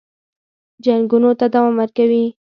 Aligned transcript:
جنګونو 0.85 1.31
ته 1.39 1.45
دوام 1.53 1.73
ورکوي. 1.77 2.25